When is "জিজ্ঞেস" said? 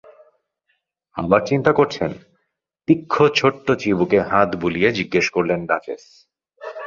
4.91-5.25